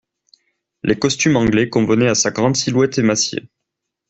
Les 0.81 0.97
costumes 0.97 1.37
anglais 1.37 1.69
convenaient 1.69 2.09
à 2.09 2.15
sa 2.15 2.31
grande 2.31 2.55
silhouette 2.55 2.97
émaciée. 2.97 3.51